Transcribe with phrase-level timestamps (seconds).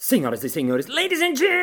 [0.00, 1.58] Senhoras e senhores, ladies and gentlemen,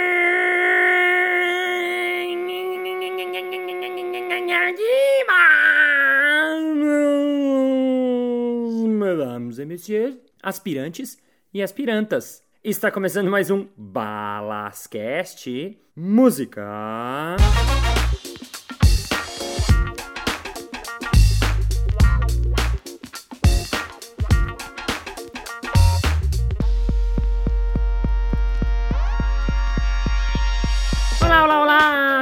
[8.99, 11.17] mesdames et messieurs, aspirantes
[11.53, 12.43] e aspirantas.
[12.61, 15.49] Está começando mais um Balascast
[15.95, 17.37] Música.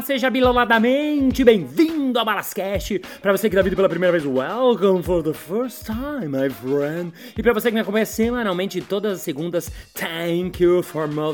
[0.04, 3.00] Seja biloladamente bem-vindo ao Balascast.
[3.22, 7.14] Para você que tá vindo pela primeira vez, welcome for the first time, my friend.
[7.38, 11.34] E para você que me acompanha semanalmente todas as segundas, thank you for my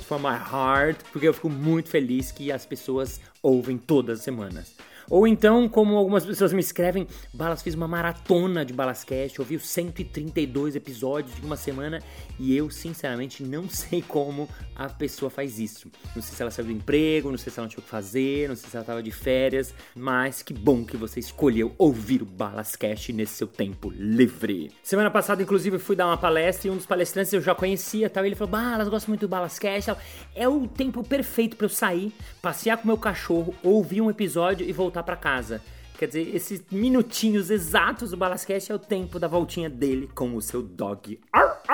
[0.00, 4.74] for my heart, porque eu fico muito feliz que as pessoas ouvem todas as semanas.
[5.10, 10.76] Ou então, como algumas pessoas me escrevem, Balas fiz uma maratona de Balascast, ouviu 132
[10.76, 12.00] episódios de uma semana
[12.38, 15.90] e eu, sinceramente, não sei como a pessoa faz isso.
[16.14, 17.88] Não sei se ela saiu do emprego, não sei se ela não tinha o que
[17.88, 22.22] fazer, não sei se ela estava de férias, mas que bom que você escolheu ouvir
[22.22, 24.70] o Balascast nesse seu tempo livre.
[24.82, 28.24] Semana passada, inclusive, fui dar uma palestra e um dos palestrantes eu já conhecia, tal,
[28.24, 29.94] e ele falou: Balas, gosto muito do Balascast.
[30.34, 34.72] É o tempo perfeito para eu sair, passear com meu cachorro, ouvir um episódio e
[34.72, 35.60] voltar para casa.
[35.98, 40.42] Quer dizer, esses minutinhos exatos do Balascast é o tempo da voltinha dele com o
[40.42, 41.20] seu dog.
[41.32, 41.73] Arr, arr.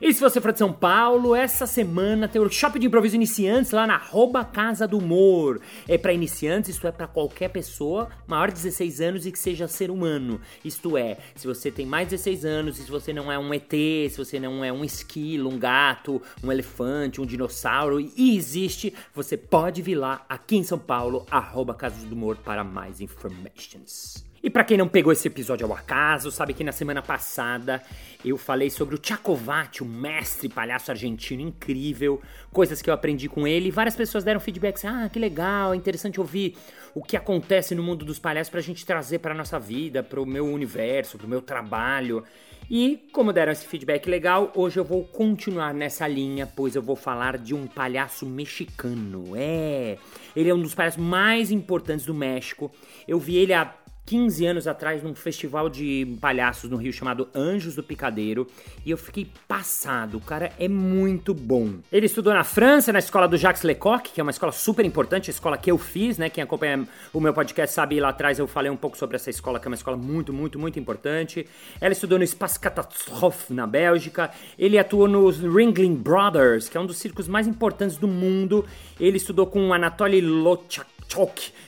[0.00, 3.70] E se você for de São Paulo, essa semana tem o workshop de improviso iniciantes
[3.70, 5.60] lá na arroba Casa do Humor.
[5.86, 9.68] É para iniciantes, isto é para qualquer pessoa maior de 16 anos e que seja
[9.68, 10.40] ser humano.
[10.64, 13.70] Isto é, se você tem mais de 16 anos, se você não é um ET,
[13.70, 19.36] se você não é um esquilo, um gato, um elefante, um dinossauro e existe, você
[19.36, 24.31] pode vir lá aqui em São Paulo, arroba Casa do Humor para mais informations.
[24.42, 27.80] E para quem não pegou esse episódio ao acaso, sabe que na semana passada
[28.24, 33.46] eu falei sobre o Tchacovati, o mestre palhaço argentino incrível, coisas que eu aprendi com
[33.46, 36.56] ele, várias pessoas deram feedback assim: "Ah, que legal, é interessante ouvir
[36.92, 40.44] o que acontece no mundo dos palhaços pra gente trazer para nossa vida, pro meu
[40.44, 42.24] universo, pro meu trabalho".
[42.70, 46.96] E como deram esse feedback legal, hoje eu vou continuar nessa linha, pois eu vou
[46.96, 49.36] falar de um palhaço mexicano.
[49.36, 49.98] É,
[50.34, 52.72] ele é um dos palhaços mais importantes do México.
[53.06, 57.74] Eu vi ele há 15 anos atrás num festival de palhaços no Rio chamado Anjos
[57.74, 58.46] do Picadeiro
[58.84, 60.16] e eu fiquei passado.
[60.18, 61.74] O cara é muito bom.
[61.90, 65.30] Ele estudou na França, na escola do Jacques Lecoq, que é uma escola super importante,
[65.30, 66.28] a escola que eu fiz, né?
[66.28, 69.58] Quem acompanha o meu podcast sabe lá atrás eu falei um pouco sobre essa escola,
[69.60, 71.46] que é uma escola muito, muito, muito importante.
[71.80, 74.30] Ela estudou no Espace Catastrophe na Bélgica.
[74.58, 78.64] Ele atuou nos Ringling Brothers, que é um dos circos mais importantes do mundo.
[78.98, 80.91] Ele estudou com Anatoly Lochak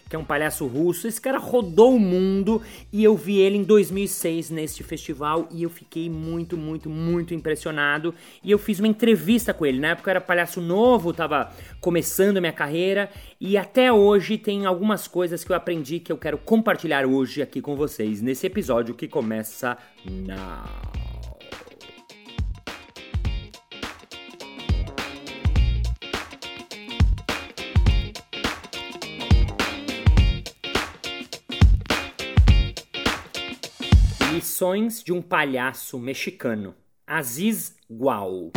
[0.09, 1.07] Que é um palhaço russo.
[1.07, 2.63] Esse cara rodou o mundo
[2.93, 8.15] e eu vi ele em 2006 neste festival e eu fiquei muito, muito, muito impressionado.
[8.43, 9.81] E eu fiz uma entrevista com ele.
[9.81, 13.11] Na época era palhaço novo, tava começando a minha carreira
[13.41, 17.61] e até hoje tem algumas coisas que eu aprendi que eu quero compartilhar hoje aqui
[17.61, 21.14] com vocês nesse episódio que começa now.
[35.05, 36.77] De um palhaço mexicano.
[37.05, 38.53] Aziz Gual.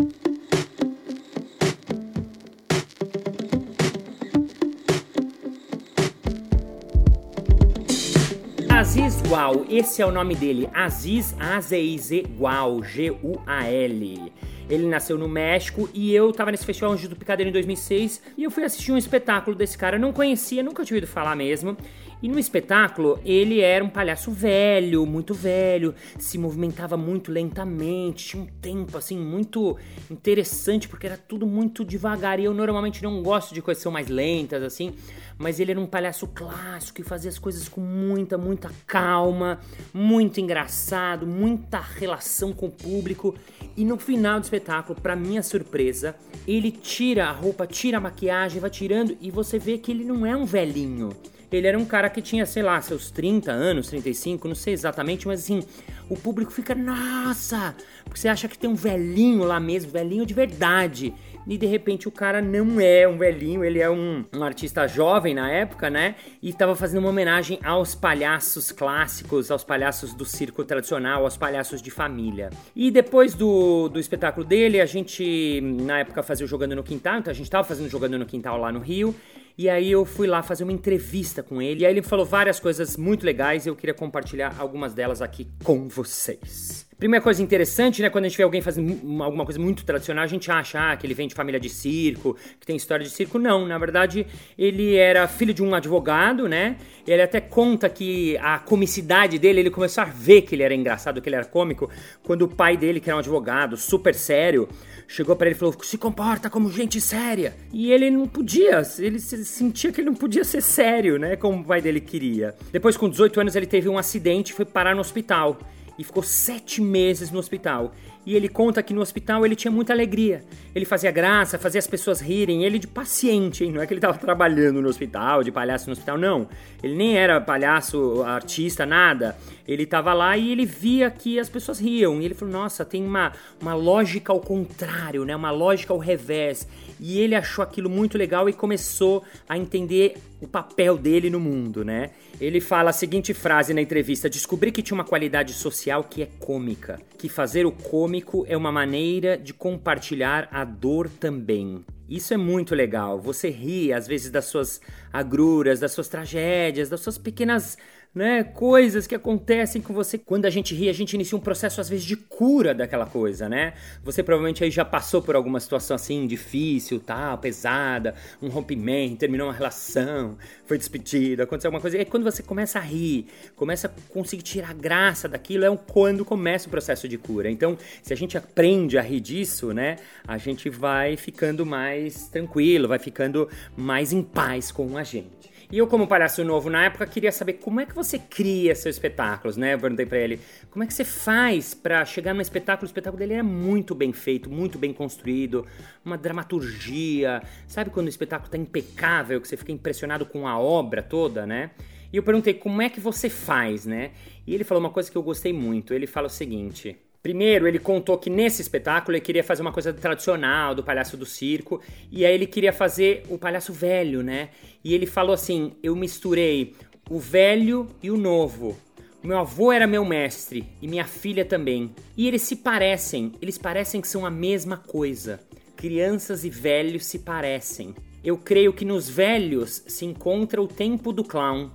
[8.69, 10.69] Aziz Gual, esse é o nome dele.
[10.71, 14.31] Aziz A-Z-I-Z Gual, G-U-A-L.
[14.69, 18.43] Ele nasceu no México e eu tava nesse festival Anjos do Picadeiro em 2006 e
[18.43, 19.95] eu fui assistir um espetáculo desse cara.
[19.95, 21.75] Eu não conhecia, nunca tinha ouvido falar mesmo.
[22.22, 28.41] E no espetáculo, ele era um palhaço velho, muito velho, se movimentava muito lentamente, tinha
[28.41, 29.78] um tempo assim muito
[30.09, 32.39] interessante, porque era tudo muito devagar.
[32.39, 34.94] E eu normalmente não gosto de coisas que são mais lentas assim,
[35.38, 39.59] mas ele era um palhaço clássico e fazia as coisas com muita, muita calma,
[39.94, 43.35] muito engraçado, muita relação com o público.
[43.75, 46.16] E no final do espetáculo, para minha surpresa,
[46.47, 50.25] ele tira a roupa, tira a maquiagem, vai tirando e você vê que ele não
[50.25, 51.09] é um velhinho
[51.51, 55.27] ele era um cara que tinha, sei lá, seus 30 anos, 35, não sei exatamente,
[55.27, 55.63] mas assim,
[56.09, 57.75] o público fica, nossa!
[58.03, 61.13] Porque você acha que tem um velhinho lá mesmo, velhinho de verdade.
[61.49, 65.33] E de repente o cara não é um velhinho, ele é um, um artista jovem
[65.33, 66.15] na época, né?
[66.41, 71.81] E estava fazendo uma homenagem aos palhaços clássicos, aos palhaços do circo tradicional, aos palhaços
[71.81, 72.50] de família.
[72.75, 77.19] E depois do, do espetáculo dele, a gente, na época, fazia o Jogando no Quintal,
[77.19, 79.15] então a gente estava fazendo Jogando no Quintal lá no Rio.
[79.57, 81.81] E aí eu fui lá fazer uma entrevista com ele.
[81.81, 85.48] E aí ele falou várias coisas muito legais e eu queria compartilhar algumas delas aqui
[85.63, 86.87] com vocês.
[86.97, 88.09] Primeira coisa interessante, né?
[88.09, 91.05] Quando a gente vê alguém fazendo alguma coisa muito tradicional, a gente acha ah, que
[91.05, 93.38] ele vem de família de circo, que tem história de circo.
[93.38, 94.25] Não, na verdade,
[94.57, 96.75] ele era filho de um advogado, né?
[97.05, 101.21] Ele até conta que a comicidade dele, ele começou a ver que ele era engraçado,
[101.21, 101.88] que ele era cômico,
[102.23, 104.67] quando o pai dele, que era um advogado super sério,
[105.07, 107.55] chegou para ele e falou: se comporta como gente séria.
[107.71, 111.35] E ele não podia, ele sentia que ele não podia ser sério, né?
[111.35, 112.55] Como o pai dele queria.
[112.71, 115.59] Depois, com 18 anos, ele teve um acidente e foi parar no hospital
[115.97, 117.94] e ficou sete meses no hospital.
[118.27, 120.44] E ele conta que no hospital ele tinha muita alegria.
[120.75, 122.65] Ele fazia graça, fazia as pessoas rirem.
[122.65, 123.71] Ele de paciente, hein?
[123.71, 126.45] Não é que ele estava trabalhando no hospital, de palhaço no hospital, não.
[126.83, 129.38] Ele nem era palhaço, artista, nada.
[129.65, 132.21] Ele estava lá e ele via que as pessoas riam.
[132.21, 135.33] E ele falou: Nossa, tem uma, uma lógica ao contrário, né?
[135.33, 136.67] Uma lógica ao revés.
[137.00, 141.84] E ele achou aquilo muito legal e começou a entender o papel dele no mundo,
[141.84, 142.12] né?
[142.39, 146.30] Ele fala a seguinte frase na entrevista: Descobri que tinha uma qualidade social que é
[146.39, 151.84] cômica, que fazer o cômico é uma maneira de compartilhar a dor também.
[152.07, 153.19] Isso é muito legal.
[153.19, 154.80] Você ri às vezes das suas
[155.12, 157.78] agruras, das suas tragédias, das suas pequenas
[158.17, 158.43] né?
[158.43, 160.17] Coisas que acontecem com você.
[160.17, 163.47] Quando a gente ri, a gente inicia um processo, às vezes, de cura daquela coisa,
[163.47, 163.73] né?
[164.03, 169.47] Você provavelmente aí já passou por alguma situação assim, difícil, tal, pesada, um rompimento, terminou
[169.47, 171.97] uma relação, foi despedida, aconteceu alguma coisa.
[171.97, 176.67] E quando você começa a rir, começa a conseguir tirar graça daquilo, é quando começa
[176.67, 177.49] o processo de cura.
[177.49, 179.97] Então, se a gente aprende a rir disso, né?
[180.27, 185.56] A gente vai ficando mais tranquilo, vai ficando mais em paz com a gente.
[185.69, 188.95] E eu, como palhaço novo na época, queria saber como é que você cria seus
[188.95, 189.73] espetáculos, né?
[189.73, 190.39] Eu perguntei pra ele,
[190.71, 192.85] como é que você faz para chegar num espetáculo?
[192.85, 195.67] O espetáculo dele é muito bem feito, muito bem construído,
[196.05, 197.43] uma dramaturgia.
[197.67, 201.71] Sabe quando o espetáculo tá impecável, que você fica impressionado com a obra toda, né?
[202.13, 204.11] E eu perguntei, como é que você faz, né?
[204.45, 205.93] E ele falou uma coisa que eu gostei muito.
[205.93, 206.97] Ele fala o seguinte:
[207.27, 211.25] Primeiro, ele contou que nesse espetáculo ele queria fazer uma coisa tradicional do palhaço do
[211.25, 214.47] circo, e aí ele queria fazer o palhaço velho, né?
[214.81, 216.74] E ele falou assim: eu misturei
[217.09, 218.77] o velho e o novo.
[219.21, 221.94] Meu avô era meu mestre e minha filha também.
[222.15, 225.41] E eles se parecem, eles parecem que são a mesma coisa.
[225.75, 227.94] Crianças e velhos se parecem.
[228.24, 231.71] Eu creio que nos velhos se encontra o tempo do clown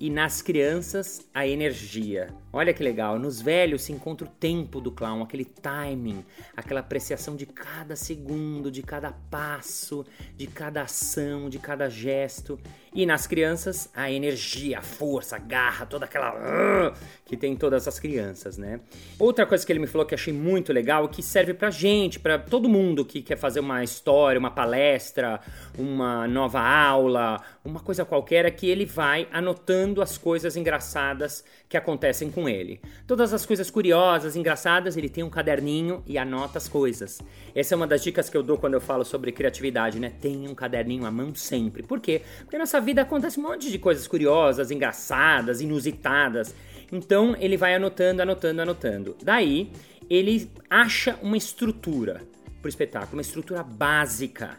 [0.00, 2.28] e nas crianças a energia.
[2.56, 6.24] Olha que legal, nos velhos se encontra o tempo do clown, aquele timing,
[6.56, 10.06] aquela apreciação de cada segundo, de cada passo,
[10.36, 12.56] de cada ação, de cada gesto.
[12.94, 16.96] E nas crianças, a energia, a força, a garra, toda aquela uh,
[17.26, 18.78] que tem todas as crianças, né?
[19.18, 22.38] Outra coisa que ele me falou que achei muito legal, que serve pra gente, para
[22.38, 25.40] todo mundo que quer fazer uma história, uma palestra,
[25.76, 31.76] uma nova aula, uma coisa qualquer, é que ele vai anotando as coisas engraçadas que
[31.76, 32.80] acontecem com ele.
[33.06, 37.20] Todas as coisas curiosas, engraçadas, ele tem um caderninho e anota as coisas.
[37.54, 40.12] Essa é uma das dicas que eu dou quando eu falo sobre criatividade, né?
[40.20, 41.82] Tenha um caderninho à mão sempre.
[41.82, 42.22] Por quê?
[42.40, 46.54] Porque nessa vida acontece um monte de coisas curiosas, engraçadas, inusitadas.
[46.90, 49.16] Então ele vai anotando, anotando, anotando.
[49.22, 49.70] Daí
[50.08, 52.22] ele acha uma estrutura
[52.60, 54.58] para o espetáculo, uma estrutura básica.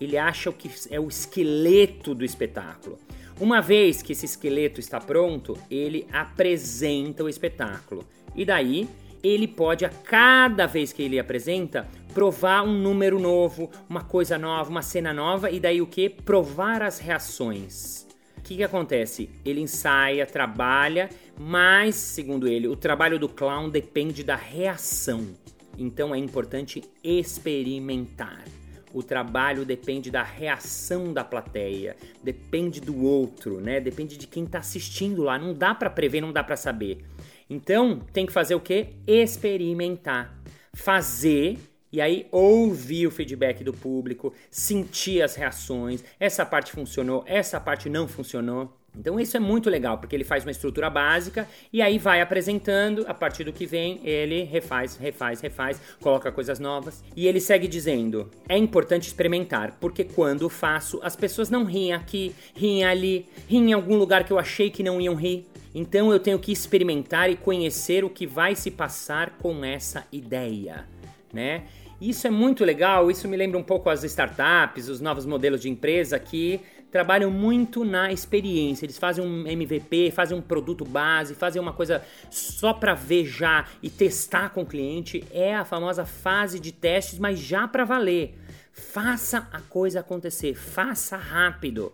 [0.00, 2.98] Ele acha o que é o esqueleto do espetáculo.
[3.40, 8.06] Uma vez que esse esqueleto está pronto, ele apresenta o espetáculo.
[8.34, 8.88] E daí
[9.24, 14.70] ele pode, a cada vez que ele apresenta, provar um número novo, uma coisa nova,
[14.70, 16.08] uma cena nova, e daí o que?
[16.08, 18.06] Provar as reações.
[18.38, 19.28] O que, que acontece?
[19.44, 25.26] Ele ensaia, trabalha, mas, segundo ele, o trabalho do clown depende da reação.
[25.76, 28.44] Então é importante experimentar.
[28.94, 33.80] O trabalho depende da reação da plateia, depende do outro, né?
[33.80, 35.36] Depende de quem está assistindo lá.
[35.36, 37.04] Não dá para prever, não dá para saber.
[37.50, 38.90] Então, tem que fazer o quê?
[39.04, 40.38] Experimentar.
[40.72, 41.58] Fazer
[41.92, 46.04] e aí ouvir o feedback do público, sentir as reações.
[46.18, 48.76] Essa parte funcionou, essa parte não funcionou.
[48.96, 53.04] Então isso é muito legal, porque ele faz uma estrutura básica e aí vai apresentando,
[53.08, 57.02] a partir do que vem, ele refaz, refaz, refaz, coloca coisas novas.
[57.16, 62.34] E ele segue dizendo: é importante experimentar, porque quando faço, as pessoas não riem aqui,
[62.54, 65.46] riem ali, riem em algum lugar que eu achei que não iam rir.
[65.74, 70.86] Então eu tenho que experimentar e conhecer o que vai se passar com essa ideia,
[71.32, 71.64] né?
[72.00, 75.68] Isso é muito legal, isso me lembra um pouco as startups, os novos modelos de
[75.68, 76.60] empresa que
[76.94, 78.86] trabalham muito na experiência.
[78.86, 83.66] Eles fazem um MVP, fazem um produto base, fazem uma coisa só para ver já
[83.82, 85.24] e testar com o cliente.
[85.32, 88.38] É a famosa fase de testes, mas já para valer.
[88.72, 91.92] Faça a coisa acontecer, faça rápido.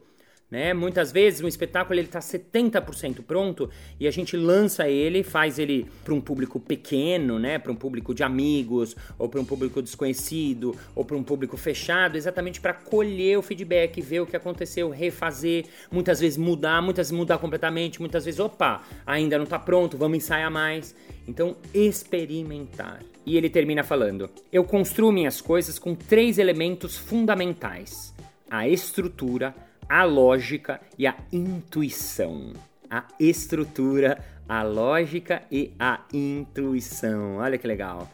[0.50, 0.74] Né?
[0.74, 5.86] Muitas vezes um espetáculo ele está 70% pronto e a gente lança ele, faz ele
[6.02, 7.58] para um público pequeno, né?
[7.58, 12.16] para um público de amigos, ou para um público desconhecido, ou para um público fechado,
[12.16, 17.16] exatamente para colher o feedback, ver o que aconteceu, refazer, muitas vezes mudar, muitas vezes
[17.16, 20.94] mudar completamente, muitas vezes, opa, ainda não está pronto, vamos ensaiar mais.
[21.28, 23.00] Então, experimentar.
[23.24, 28.12] E ele termina falando: Eu construo minhas coisas com três elementos fundamentais:
[28.50, 29.54] a estrutura,
[29.90, 32.52] a lógica e a intuição.
[32.88, 37.38] A estrutura, a lógica e a intuição.
[37.38, 38.08] Olha que legal.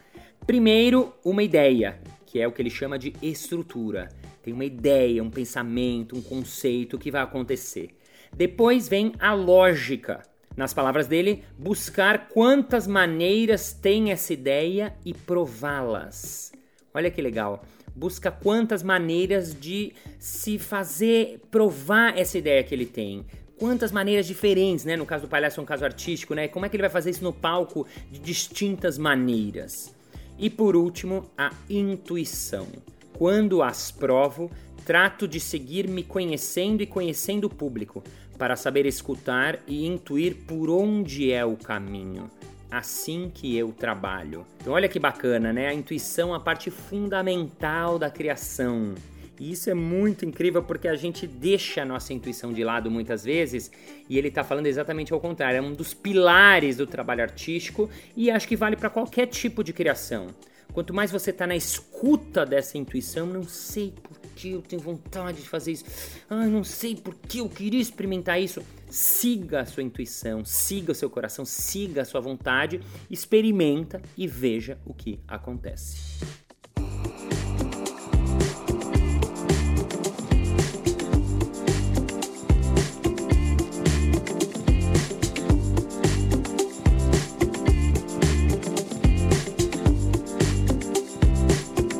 [0.47, 4.09] Primeiro, uma ideia, que é o que ele chama de estrutura.
[4.41, 7.95] Tem uma ideia, um pensamento, um conceito que vai acontecer.
[8.35, 10.23] Depois vem a lógica.
[10.55, 16.51] Nas palavras dele, buscar quantas maneiras tem essa ideia e prová-las.
[16.91, 17.63] Olha que legal
[17.97, 23.25] busca quantas maneiras de se fazer provar essa ideia que ele tem.
[23.57, 24.95] Quantas maneiras diferentes, né?
[24.95, 26.47] No caso do palhaço é um caso artístico, né?
[26.47, 29.95] Como é que ele vai fazer isso no palco de distintas maneiras?
[30.37, 32.67] E por último, a intuição.
[33.13, 34.51] Quando as provo,
[34.85, 38.03] trato de seguir me conhecendo e conhecendo o público,
[38.37, 42.29] para saber escutar e intuir por onde é o caminho
[42.69, 44.45] assim que eu trabalho.
[44.59, 45.67] Então, olha que bacana, né?
[45.67, 48.93] A intuição é a parte fundamental da criação.
[49.39, 53.23] E isso é muito incrível porque a gente deixa a nossa intuição de lado muitas
[53.23, 53.71] vezes
[54.09, 55.57] e ele está falando exatamente ao contrário.
[55.57, 59.73] É um dos pilares do trabalho artístico e acho que vale para qualquer tipo de
[59.73, 60.27] criação.
[60.73, 65.41] Quanto mais você está na escuta dessa intuição, não sei por que eu tenho vontade
[65.41, 65.85] de fazer isso,
[66.29, 68.61] ah, não sei por que eu queria experimentar isso.
[68.89, 72.79] Siga a sua intuição, siga o seu coração, siga a sua vontade,
[73.09, 75.97] experimenta e veja o que acontece.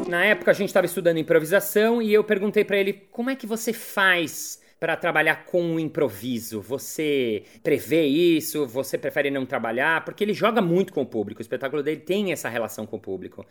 [0.08, 3.46] Na época a gente estava estudando improvisação e eu perguntei para ele como é que
[3.46, 6.62] você faz para trabalhar com o improviso?
[6.62, 8.66] Você prevê isso?
[8.68, 10.04] Você prefere não trabalhar?
[10.06, 13.00] Porque ele joga muito com o público, o espetáculo dele tem essa relação com o
[13.00, 13.46] público.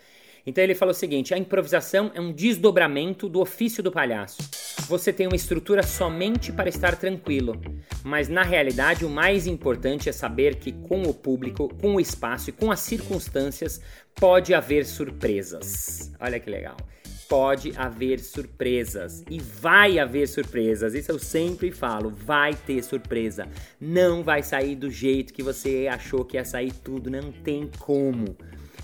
[0.46, 4.38] Então ele falou o seguinte: a improvisação é um desdobramento do ofício do palhaço.
[4.88, 7.60] Você tem uma estrutura somente para estar tranquilo,
[8.04, 12.50] mas na realidade o mais importante é saber que com o público, com o espaço
[12.50, 13.80] e com as circunstâncias
[14.14, 16.12] pode haver surpresas.
[16.20, 16.76] Olha que legal
[17.28, 20.94] pode haver surpresas e vai haver surpresas.
[20.94, 23.48] Isso eu sempre falo, vai ter surpresa.
[23.80, 28.36] Não vai sair do jeito que você achou que ia sair tudo, não tem como.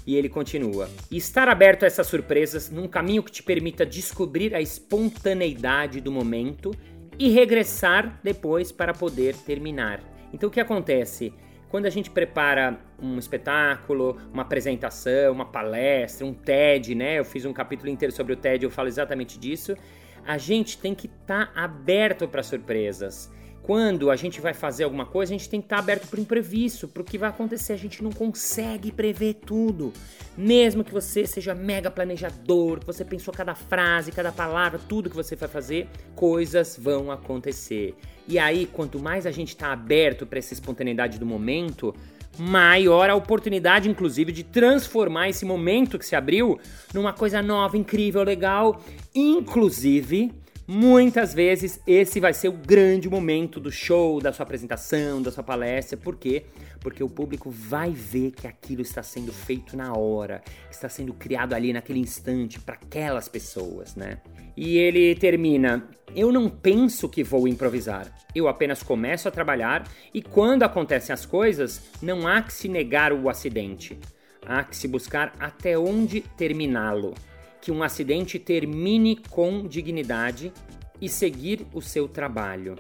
[0.07, 4.61] E ele continua: estar aberto a essas surpresas num caminho que te permita descobrir a
[4.61, 6.73] espontaneidade do momento
[7.19, 10.03] e regressar depois para poder terminar.
[10.33, 11.33] Então o que acontece?
[11.69, 17.19] Quando a gente prepara um espetáculo, uma apresentação, uma palestra, um TED, né?
[17.19, 19.77] Eu fiz um capítulo inteiro sobre o TED, eu falo exatamente disso.
[20.25, 23.31] A gente tem que estar tá aberto para surpresas
[23.63, 26.23] quando a gente vai fazer alguma coisa, a gente tem que estar aberto para o
[26.23, 27.73] imprevisto, para o que vai acontecer.
[27.73, 29.93] A gente não consegue prever tudo.
[30.37, 35.15] Mesmo que você seja mega planejador, que você pensou cada frase, cada palavra, tudo que
[35.15, 37.95] você vai fazer, coisas vão acontecer.
[38.27, 41.95] E aí, quanto mais a gente está aberto para essa espontaneidade do momento,
[42.39, 46.59] maior a oportunidade, inclusive, de transformar esse momento que se abriu
[46.93, 48.81] numa coisa nova, incrível, legal,
[49.15, 50.33] inclusive
[50.67, 55.43] Muitas vezes esse vai ser o grande momento do show, da sua apresentação, da sua
[55.43, 55.97] palestra.
[55.97, 56.45] Por quê?
[56.81, 60.41] Porque o público vai ver que aquilo está sendo feito na hora,
[60.71, 64.19] está sendo criado ali naquele instante para aquelas pessoas, né?
[64.57, 68.13] E ele termina: Eu não penso que vou improvisar.
[68.33, 73.13] Eu apenas começo a trabalhar e quando acontecem as coisas, não há que se negar
[73.13, 73.99] o acidente.
[74.47, 77.15] Há que se buscar até onde terminá-lo
[77.63, 80.53] que um acidente termine com dignidade
[81.01, 82.75] e seguir o seu trabalho.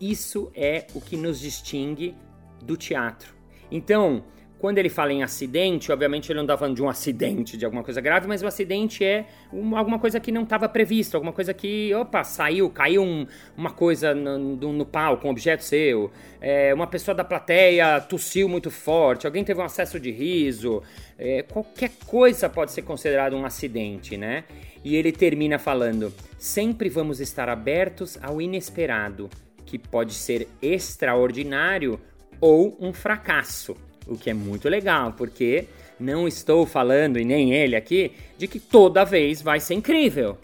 [0.00, 2.14] Isso é o que nos distingue
[2.62, 3.34] do teatro.
[3.70, 4.24] Então,
[4.60, 7.82] quando ele fala em acidente, obviamente ele não está falando de um acidente, de alguma
[7.82, 11.54] coisa grave, mas o acidente é uma, alguma coisa que não estava previsto, alguma coisa
[11.54, 13.26] que, opa, saiu, caiu um,
[13.56, 16.10] uma coisa no, no, no palco, um objeto seu,
[16.42, 20.82] é, uma pessoa da plateia tossiu muito forte, alguém teve um acesso de riso,
[21.18, 24.44] é, qualquer coisa pode ser considerado um acidente, né?
[24.84, 29.30] E ele termina falando: sempre vamos estar abertos ao inesperado,
[29.64, 31.98] que pode ser extraordinário
[32.40, 33.74] ou um fracasso
[34.10, 35.66] o que é muito legal, porque
[35.98, 40.36] não estou falando, e nem ele aqui, de que toda vez vai ser incrível.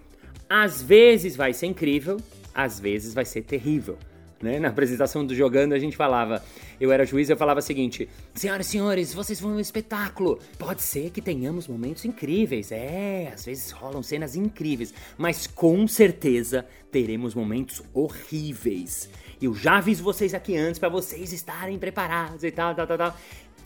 [0.49, 2.18] Às vezes vai ser incrível,
[2.54, 3.99] às vezes vai ser terrível.
[4.40, 4.61] né?
[4.61, 6.42] Na apresentação do Jogando a gente falava,
[6.80, 10.38] eu era juiz, eu falava o seguinte: Senhoras e senhores, vocês vão no espetáculo.
[10.58, 12.70] Pode ser que tenhamos momentos incríveis.
[12.70, 19.08] É, às vezes rolam cenas incríveis, mas com certeza teremos momentos horríveis.
[19.40, 23.16] Eu já aviso vocês aqui antes para vocês estarem preparados e tal, tal, tal, tal.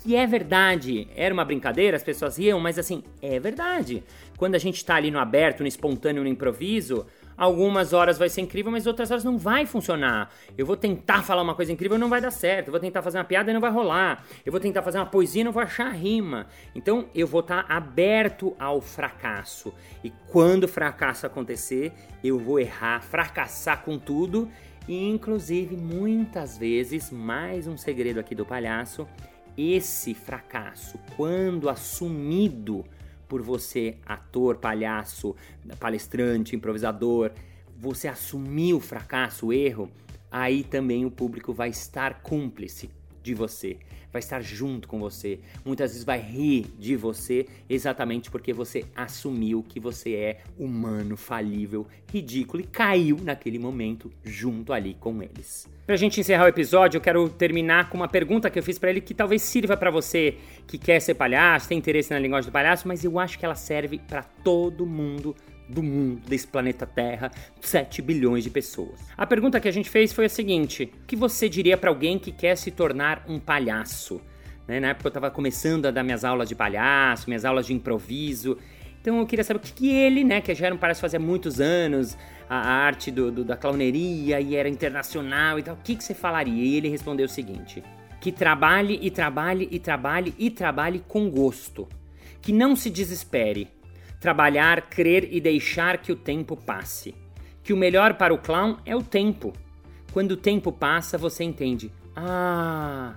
[0.04, 4.02] E é verdade, era uma brincadeira, as pessoas riam, mas assim, é verdade.
[4.38, 8.40] Quando a gente tá ali no aberto, no espontâneo, no improviso, algumas horas vai ser
[8.40, 10.30] incrível, mas outras horas não vai funcionar.
[10.57, 12.69] Eu vou tentar falar uma coisa incrível não vai dar certo.
[12.69, 14.25] Eu vou tentar fazer uma piada e não vai rolar.
[14.45, 16.47] Eu vou tentar fazer uma poesia e não vou achar rima.
[16.75, 19.73] Então eu vou estar tá aberto ao fracasso.
[20.02, 21.92] E quando o fracasso acontecer,
[22.25, 24.50] eu vou errar, fracassar com tudo.
[24.88, 29.07] E inclusive, muitas vezes, mais um segredo aqui do palhaço,
[29.57, 32.85] esse fracasso, quando assumido
[33.28, 35.37] por você, ator, palhaço,
[35.78, 37.30] palestrante, improvisador,
[37.78, 39.90] você assumir o fracasso, o erro,
[40.30, 42.90] aí também o público vai estar cúmplice
[43.23, 43.78] de você,
[44.12, 49.64] vai estar junto com você, muitas vezes vai rir de você exatamente porque você assumiu
[49.69, 55.69] que você é humano, falível, ridículo e caiu naquele momento junto ali com eles.
[55.87, 58.90] Pra gente encerrar o episódio, eu quero terminar com uma pergunta que eu fiz para
[58.90, 60.37] ele que talvez sirva para você
[60.67, 63.55] que quer ser palhaço, tem interesse na linguagem do palhaço, mas eu acho que ela
[63.55, 65.35] serve para todo mundo
[65.71, 69.00] do mundo, desse planeta Terra, 7 bilhões de pessoas.
[69.17, 72.19] A pergunta que a gente fez foi a seguinte: o que você diria para alguém
[72.19, 74.21] que quer se tornar um palhaço?
[74.67, 74.81] Né?
[74.81, 78.59] Na época eu estava começando a dar minhas aulas de palhaço, minhas aulas de improviso.
[79.00, 81.19] Então eu queria saber o que, que ele, né, que já era um palhaço fazia
[81.19, 85.79] muitos anos, a, a arte do, do, da clowneria e era internacional e tal, o
[85.83, 86.62] que, que você falaria?
[86.62, 87.83] E ele respondeu o seguinte:
[88.21, 91.89] que trabalhe e trabalhe e trabalhe e trabalhe com gosto.
[92.43, 93.69] Que não se desespere
[94.21, 97.15] Trabalhar, crer e deixar que o tempo passe.
[97.65, 99.55] Que o melhor para o clown é o tempo.
[100.12, 101.91] Quando o tempo passa, você entende.
[102.15, 103.15] Ah!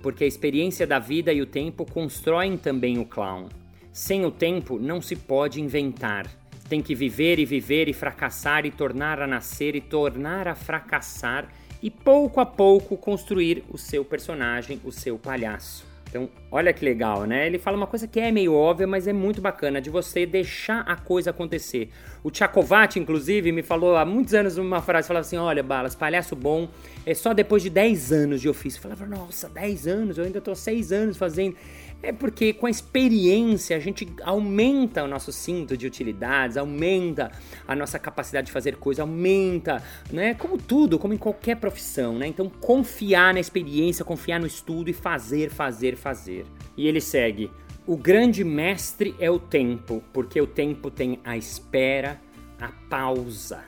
[0.00, 3.48] Porque a experiência da vida e o tempo constroem também o clown.
[3.92, 6.26] Sem o tempo, não se pode inventar.
[6.68, 11.48] Tem que viver e viver e fracassar e tornar a nascer e tornar a fracassar
[11.82, 15.93] e pouco a pouco construir o seu personagem, o seu palhaço.
[16.14, 17.44] Então, olha que legal, né?
[17.44, 20.82] Ele fala uma coisa que é meio óbvia, mas é muito bacana, de você deixar
[20.82, 21.90] a coisa acontecer.
[22.22, 26.36] O Tchakovat, inclusive, me falou há muitos anos uma frase, falava assim, olha, Balas, palhaço
[26.36, 26.68] bom
[27.04, 28.78] é só depois de 10 anos de ofício.
[28.78, 30.16] Eu falava, nossa, 10 anos?
[30.16, 31.56] Eu ainda tô 6 anos fazendo...
[32.06, 37.32] É porque com a experiência a gente aumenta o nosso cinto de utilidades, aumenta
[37.66, 40.34] a nossa capacidade de fazer coisas, aumenta, né?
[40.34, 42.26] Como tudo, como em qualquer profissão, né?
[42.26, 46.44] Então confiar na experiência, confiar no estudo e fazer, fazer, fazer.
[46.76, 47.50] E ele segue:
[47.86, 52.20] o grande mestre é o tempo, porque o tempo tem a espera,
[52.60, 53.64] a pausa.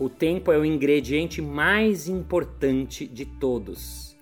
[0.00, 4.16] O tempo é o ingrediente mais importante de todos.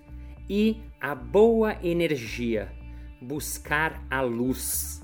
[0.50, 2.81] E a boa energia
[3.22, 5.00] buscar a luz.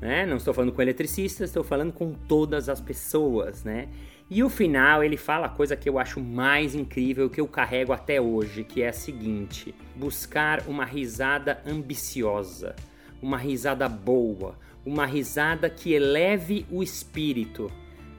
[0.00, 0.24] Né?
[0.26, 3.88] Não estou falando com eletricistas, estou falando com todas as pessoas, né?
[4.28, 7.92] E o final ele fala a coisa que eu acho mais incrível que eu carrego
[7.92, 12.74] até hoje, que é a seguinte: buscar uma risada ambiciosa,
[13.22, 17.70] uma risada boa, uma risada que eleve o espírito,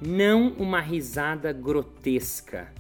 [0.02, 2.74] não uma risada grotesca.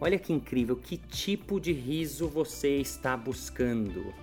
[0.00, 4.14] Olha que incrível, que tipo de riso você está buscando?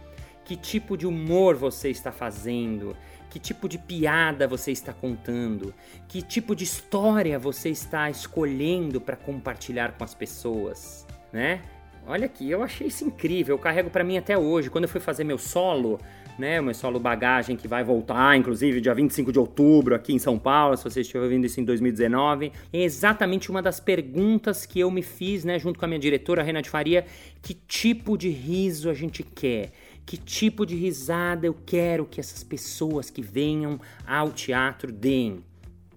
[0.48, 2.96] Que tipo de humor você está fazendo,
[3.30, 5.74] que tipo de piada você está contando,
[6.08, 11.62] que tipo de história você está escolhendo para compartilhar com as pessoas, né?
[12.08, 14.70] Olha aqui, eu achei isso incrível, eu carrego para mim até hoje.
[14.70, 16.00] Quando eu fui fazer meu solo,
[16.40, 20.40] né, meu solo bagagem que vai voltar, inclusive dia 25 de outubro aqui em São
[20.40, 24.90] Paulo, se você estiver ouvindo isso em 2019, é exatamente uma das perguntas que eu
[24.90, 27.06] me fiz, né, junto com a minha diretora Renate Faria,
[27.42, 29.74] que tipo de riso a gente quer?
[30.08, 35.44] Que tipo de risada eu quero que essas pessoas que venham ao teatro deem.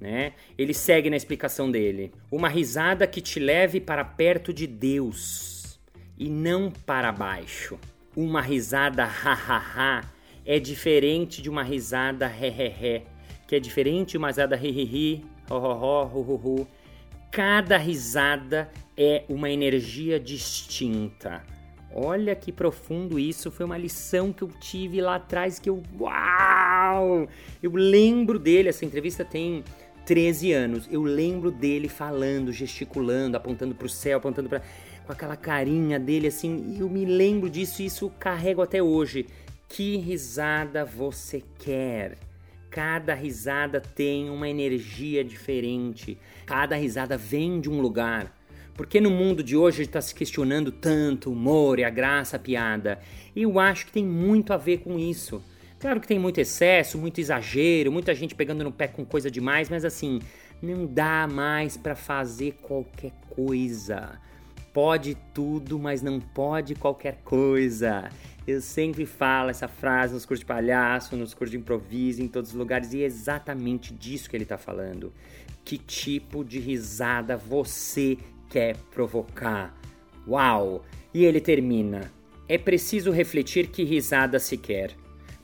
[0.00, 0.32] Né?
[0.58, 2.12] Ele segue na explicação dele.
[2.28, 5.78] Uma risada que te leve para perto de Deus
[6.18, 7.78] e não para baixo.
[8.16, 10.04] Uma risada ha
[10.44, 13.02] é diferente de uma risada he,
[13.46, 16.68] que é diferente de uma risada ri ho ho ho, hu hu.
[17.30, 21.44] Cada risada é uma energia distinta
[21.92, 25.82] Olha que profundo isso, foi uma lição que eu tive lá atrás que eu.
[25.98, 27.28] Uau!
[27.62, 29.64] Eu lembro dele, essa entrevista tem
[30.06, 30.88] 13 anos.
[30.90, 34.62] Eu lembro dele falando, gesticulando, apontando para o céu, apontando para
[35.10, 36.76] com aquela carinha dele assim.
[36.78, 39.26] Eu me lembro disso e isso carrego até hoje.
[39.68, 42.16] Que risada você quer?
[42.70, 46.16] Cada risada tem uma energia diferente.
[46.46, 48.32] Cada risada vem de um lugar.
[48.74, 52.36] Por que no mundo de hoje está se questionando tanto o humor e a graça,
[52.36, 53.00] a piada?
[53.34, 55.42] Eu acho que tem muito a ver com isso.
[55.78, 59.70] Claro que tem muito excesso, muito exagero, muita gente pegando no pé com coisa demais,
[59.70, 60.20] mas assim,
[60.60, 64.18] não dá mais para fazer qualquer coisa.
[64.72, 68.10] Pode tudo, mas não pode qualquer coisa.
[68.46, 72.50] Eu sempre falo essa frase nos cursos de palhaço, nos cursos de improviso, em todos
[72.50, 75.12] os lugares, e é exatamente disso que ele está falando.
[75.64, 78.18] Que tipo de risada você
[78.50, 79.74] quer provocar?
[80.28, 80.84] Uau!
[81.14, 82.12] E ele termina:
[82.48, 84.94] É preciso refletir que risada se quer.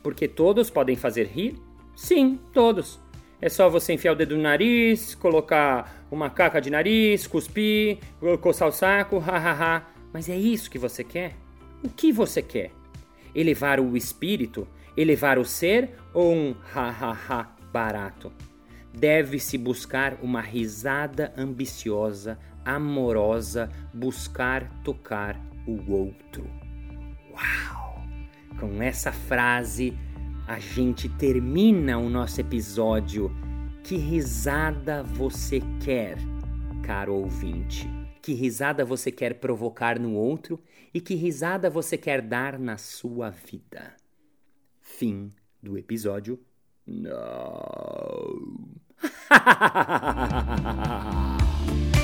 [0.02, 1.56] Porque todos podem fazer rir?
[1.94, 3.00] Sim, todos.
[3.40, 7.98] É só você enfiar o dedo no nariz, colocar uma caca de nariz, cuspir,
[8.40, 9.86] coçar o saco, hahaha.
[10.12, 11.34] Mas é isso que você quer?
[11.82, 12.70] O que você quer?
[13.34, 14.66] Elevar o espírito?
[14.96, 18.32] Elevar o ser ou um hahaha barato?
[18.94, 26.44] Deve-se buscar uma risada ambiciosa, amorosa, buscar tocar o outro.
[27.30, 28.02] Uau!
[28.58, 29.96] Com essa frase,
[30.48, 33.30] a gente termina o nosso episódio.
[33.84, 36.18] Que risada você quer,
[36.82, 37.88] caro ouvinte?
[38.20, 40.60] Que risada você quer provocar no outro
[40.92, 43.94] e que risada você quer dar na sua vida?
[44.80, 46.40] Fim do episódio.
[46.84, 47.14] Não.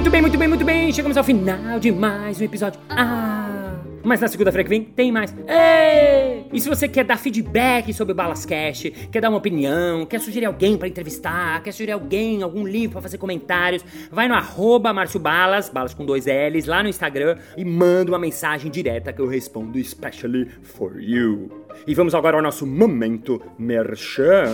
[0.00, 0.92] Muito bem, muito bem, muito bem.
[0.94, 2.80] Chegamos ao final de mais um episódio.
[2.88, 3.76] Ah!
[4.02, 5.30] Mas na segunda-feira que vem tem mais.
[5.46, 6.46] Ei!
[6.50, 10.46] E se você quer dar feedback sobre o Balascast, quer dar uma opinião, quer sugerir
[10.46, 15.20] alguém para entrevistar, quer sugerir alguém, algum livro para fazer comentários, vai no arroba Márcio
[15.20, 19.26] Balas, balas com dois L's, lá no Instagram e manda uma mensagem direta que eu
[19.26, 21.66] respondo especially for you.
[21.86, 24.46] E vamos agora ao nosso momento merchan.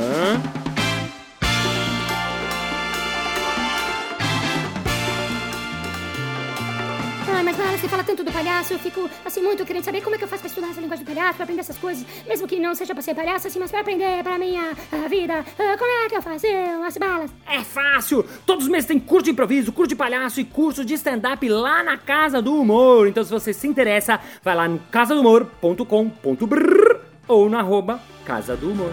[8.66, 10.80] Palhaço, eu fico, assim, muito querendo saber como é que eu faço pra estudar essa
[10.80, 13.58] linguagem do palhaço, pra aprender essas coisas, mesmo que não seja pra ser palhaço, assim,
[13.58, 15.40] mas pra aprender pra minha uh, vida.
[15.40, 16.46] Uh, como é que eu faço
[16.86, 17.30] as balas?
[17.46, 18.24] É fácil!
[18.44, 21.82] Todos os meses tem curso de improviso, curso de palhaço e curso de stand-up lá
[21.82, 23.08] na Casa do Humor.
[23.08, 26.96] Então, se você se interessa, vai lá no casadohumor.com.br
[27.28, 28.92] ou no arroba Casa do Humor.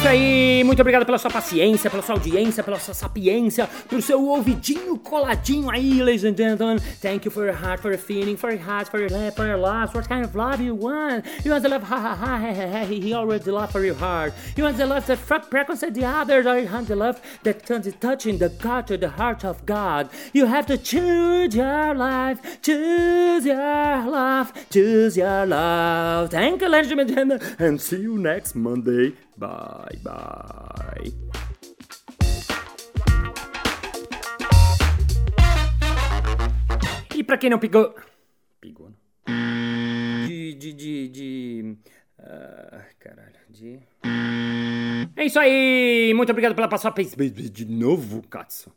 [0.00, 4.26] Isso aí, muito obrigado pela sua paciência, pela sua audiência, pela sua sapiência, pelo seu
[4.28, 6.78] ouvidinho coladinho aí, ladies and gentlemen.
[7.02, 9.46] Thank you for your heart, for your feeling, for your heart, for your love, for
[9.46, 9.94] your love.
[9.94, 11.26] What kind of love you want?
[11.44, 13.94] You want the love, ha ha ha, ha ha ha, he already love for your
[13.94, 14.32] heart.
[14.56, 17.86] You want the love that preconcept the others, or you want the love that comes
[18.00, 20.08] touching the God to the heart of God.
[20.32, 26.30] You have to choose your life, choose your love, choose your love.
[26.30, 29.12] Thank you, ladies and gentlemen, and see you next Monday.
[29.40, 31.14] Bye bye.
[37.16, 37.94] E pra quem não pegou.
[38.60, 40.26] Pegou, não?
[40.26, 40.52] De.
[40.52, 40.72] de.
[40.74, 41.08] de.
[41.08, 41.76] de.
[42.18, 43.78] Uh, caralho, de.
[45.16, 46.12] É isso aí!
[46.14, 47.02] Muito obrigado pela passada.
[47.02, 48.70] De novo, Katsu.